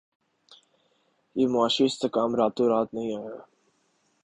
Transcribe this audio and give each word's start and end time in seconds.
یہ 1.35 1.45
معاشی 1.53 1.83
استحکام 1.87 2.29
راتوں 2.39 2.67
رات 2.71 2.87
نہیں 2.95 3.11
آیا 3.19 3.39